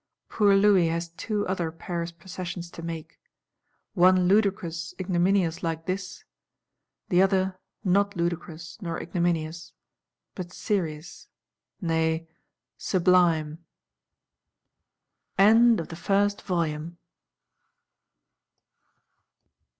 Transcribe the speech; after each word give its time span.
Poor 0.29 0.55
Louis 0.55 0.87
has 0.87 1.09
Two 1.09 1.45
other 1.47 1.71
Paris 1.71 2.11
Processions 2.11 2.71
to 2.71 2.81
make: 2.81 3.19
one 3.93 4.27
ludicrous 4.27 4.95
ignominious 4.99 5.61
like 5.61 5.85
this; 5.85 6.23
the 7.09 7.21
other 7.21 7.59
not 7.83 8.15
ludicrous 8.15 8.81
nor 8.81 8.99
ignominious, 8.99 9.73
but 10.33 10.51
serious, 10.51 11.27
nay 11.81 12.27
sublime. 12.79 13.63
END 15.37 15.79
OF 15.79 15.89
THE 15.89 15.95
FIRST 15.95 16.41
VOLUME. 16.41 16.97